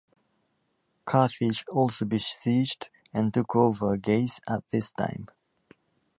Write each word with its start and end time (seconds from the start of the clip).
Carthage 1.05 1.63
also 1.69 2.05
besieged 2.05 2.89
and 3.13 3.31
took 3.31 3.55
over 3.55 3.97
Gades 3.97 4.41
at 4.49 4.63
this 4.71 4.91
time. 4.91 5.27